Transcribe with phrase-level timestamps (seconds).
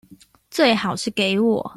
[0.49, 1.69] 最好是給我